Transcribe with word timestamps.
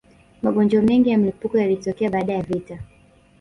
magonjwa 0.43 0.81
mengi 0.81 1.09
ya 1.09 1.17
mlipuko 1.17 1.57
yalitokea 1.57 2.09
baada 2.09 2.33
ya 2.33 2.41
vita 2.41 2.79